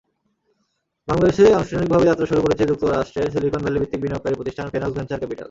[1.07, 5.39] বাংলাদেশে আনুষ্ঠানিকভাবে যাত্রা শুরু করেছে যুক্তরাষ্ট্রের সিলিকন ভ্যালি-ভিত্তিক বিনিয়োগকারী প্রতিষ্ঠান ফেনক্স ভেঞ্চার ক্যাপিটাল।